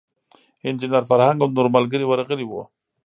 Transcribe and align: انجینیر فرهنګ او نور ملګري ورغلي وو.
انجینیر 0.67 1.03
فرهنګ 1.09 1.39
او 1.41 1.49
نور 1.57 1.67
ملګري 1.75 2.05
ورغلي 2.07 2.45
وو. 2.47 2.61